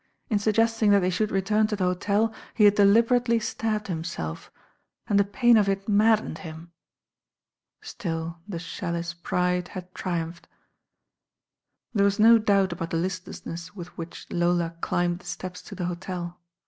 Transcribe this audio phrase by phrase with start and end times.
[0.31, 4.49] In suggesting that they should return to the hotel he had deliberately stabbed himself,
[5.05, 6.71] and the pain of it maddened him.
[7.81, 10.45] Still the Challice pride had triumphca.
[11.93, 15.85] There was> no doubt about the listlessness with which Lola climbed the steps to the
[15.85, 16.39] hotel.